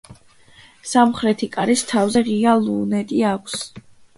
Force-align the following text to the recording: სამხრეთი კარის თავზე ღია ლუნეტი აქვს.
სამხრეთი 0.91 1.49
კარის 1.57 1.85
თავზე 1.91 2.25
ღია 2.31 2.57
ლუნეტი 2.69 3.25
აქვს. 3.35 3.63